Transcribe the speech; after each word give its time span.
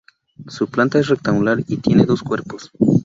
Su 0.47 0.67
planta 0.67 0.97
es 0.97 1.09
rectangular 1.09 1.59
y 1.67 1.77
tiene 1.77 2.05
dos 2.07 2.23
cuerpos. 2.23 2.71